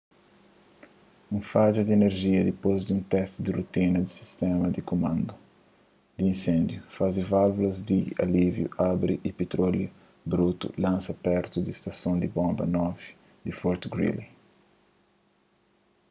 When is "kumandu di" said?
4.89-6.23